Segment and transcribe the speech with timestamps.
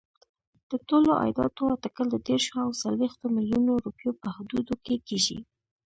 [0.69, 5.37] د ټولو عایداتو اټکل د دېرشو او څلوېښتو میلیونو روپیو په حدودو کې کېږي.